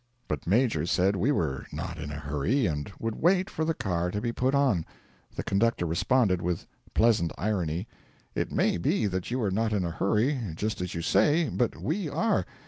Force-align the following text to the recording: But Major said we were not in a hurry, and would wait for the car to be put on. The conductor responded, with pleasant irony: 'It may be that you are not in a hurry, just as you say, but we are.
But 0.27 0.47
Major 0.47 0.87
said 0.87 1.15
we 1.15 1.31
were 1.31 1.67
not 1.71 1.99
in 1.99 2.09
a 2.09 2.15
hurry, 2.17 2.65
and 2.65 2.91
would 2.97 3.13
wait 3.21 3.51
for 3.51 3.63
the 3.63 3.75
car 3.75 4.09
to 4.09 4.19
be 4.19 4.31
put 4.31 4.55
on. 4.55 4.83
The 5.35 5.43
conductor 5.43 5.85
responded, 5.85 6.41
with 6.41 6.65
pleasant 6.95 7.31
irony: 7.37 7.87
'It 8.33 8.51
may 8.51 8.77
be 8.77 9.05
that 9.05 9.29
you 9.29 9.39
are 9.43 9.51
not 9.51 9.73
in 9.73 9.85
a 9.85 9.91
hurry, 9.91 10.39
just 10.55 10.81
as 10.81 10.95
you 10.95 11.03
say, 11.03 11.49
but 11.49 11.79
we 11.79 12.09
are. 12.09 12.47